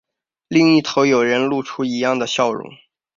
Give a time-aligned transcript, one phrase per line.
[0.47, 2.65] 另一头有人露出一样的笑容